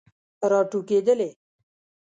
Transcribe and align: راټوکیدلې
راټوکیدلې 0.51 1.29